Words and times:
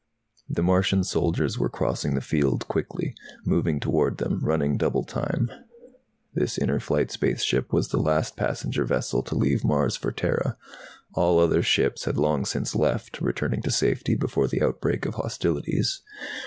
The 0.49 0.63
Martian 0.63 1.03
soldiers 1.03 1.59
were 1.59 1.69
crossing 1.69 2.15
the 2.15 2.21
field 2.21 2.67
quickly, 2.67 3.13
moving 3.45 3.79
toward 3.79 4.17
them, 4.17 4.39
running 4.41 4.75
double 4.75 5.03
time. 5.03 5.51
This 6.33 6.57
Inner 6.57 6.79
Flight 6.79 7.11
spaceship 7.11 7.71
was 7.71 7.89
the 7.89 7.99
last 8.01 8.35
passenger 8.35 8.83
vessel 8.83 9.21
to 9.21 9.35
leave 9.35 9.63
Mars 9.63 9.95
for 9.95 10.11
Terra. 10.11 10.57
All 11.13 11.37
other 11.37 11.61
ships 11.61 12.05
had 12.05 12.17
long 12.17 12.45
since 12.45 12.73
left, 12.75 13.21
returning 13.21 13.61
to 13.61 13.69
safety 13.69 14.15
before 14.15 14.47
the 14.47 14.63
outbreak 14.63 15.05
of 15.05 15.13
hostilities. 15.13 16.01